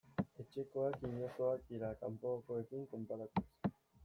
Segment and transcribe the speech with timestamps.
[0.43, 3.73] Etxekoak inozoak dira kanpokoekin konparatuz.